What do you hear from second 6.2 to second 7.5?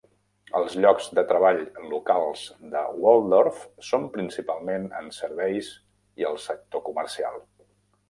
i el sector comercial.